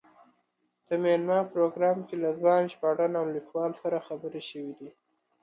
د 0.87 0.89
مېلمه 1.03 1.39
پروګرام 1.53 1.97
کې 2.07 2.15
له 2.23 2.29
ځوان 2.39 2.61
ژباړن 2.73 3.13
او 3.21 3.25
لیکوال 3.35 3.71
سره 3.81 4.05
خبرې 4.07 4.41
شوې 4.49 4.73
دي. 4.79 4.89